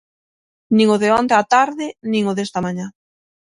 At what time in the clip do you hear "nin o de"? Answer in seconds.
0.75-1.09